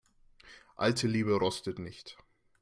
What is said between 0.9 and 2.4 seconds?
Liebe rostet nicht.